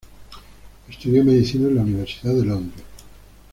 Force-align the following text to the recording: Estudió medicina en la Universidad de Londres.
Estudió 0.89 1.23
medicina 1.23 1.67
en 1.67 1.75
la 1.75 1.81
Universidad 1.83 2.33
de 2.33 2.45
Londres. 2.45 2.83